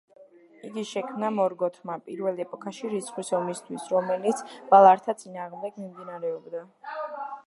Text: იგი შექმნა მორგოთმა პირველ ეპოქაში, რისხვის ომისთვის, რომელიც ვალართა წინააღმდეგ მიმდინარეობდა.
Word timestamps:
იგი 0.67 0.83
შექმნა 0.91 1.27
მორგოთმა 1.35 1.97
პირველ 2.07 2.41
ეპოქაში, 2.45 2.89
რისხვის 2.93 3.29
ომისთვის, 3.41 3.85
რომელიც 3.97 4.41
ვალართა 4.73 5.17
წინააღმდეგ 5.21 5.81
მიმდინარეობდა. 5.83 6.63